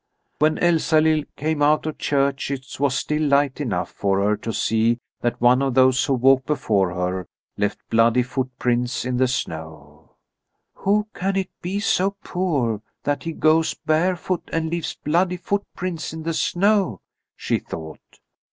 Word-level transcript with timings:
When 0.39 0.57
Elsalill 0.57 1.25
came 1.37 1.61
out 1.61 1.85
of 1.85 1.99
church 1.99 2.49
it 2.49 2.79
was 2.79 2.95
still 2.95 3.21
light 3.21 3.61
enough 3.61 3.91
for 3.91 4.19
her 4.21 4.35
to 4.37 4.51
see 4.51 4.97
that 5.19 5.39
one 5.39 5.61
of 5.61 5.75
those 5.75 6.05
who 6.05 6.15
walked 6.15 6.47
before 6.47 6.91
her 6.95 7.27
left 7.55 7.87
bloody 7.91 8.23
footprints 8.23 9.05
in 9.05 9.17
the 9.17 9.27
snow. 9.27 10.15
"Who 10.73 11.07
can 11.13 11.35
it 11.35 11.51
be 11.61 11.79
so 11.79 12.15
poor 12.23 12.81
that 13.03 13.21
he 13.25 13.31
goes 13.31 13.75
barefoot 13.75 14.41
and 14.51 14.71
leaves 14.71 14.95
bloody 14.95 15.37
footprints 15.37 16.13
in 16.13 16.23
the 16.23 16.33
snow?" 16.33 17.01
she 17.35 17.59
thought. 17.59 18.19